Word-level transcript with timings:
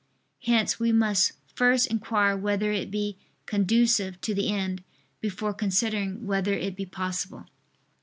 Hence 0.45 0.79
we 0.79 0.91
must 0.91 1.33
first 1.53 1.85
inquire 1.85 2.35
whether 2.35 2.71
it 2.71 2.89
be 2.89 3.19
conducive 3.45 4.19
to 4.21 4.33
the 4.33 4.49
end, 4.49 4.81
before 5.19 5.53
considering 5.53 6.25
whether 6.25 6.53
it 6.53 6.75
be 6.75 6.87
possible. 6.87 7.45